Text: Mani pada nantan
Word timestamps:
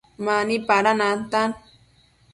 Mani 0.25 0.57
pada 0.67 0.91
nantan 0.99 1.49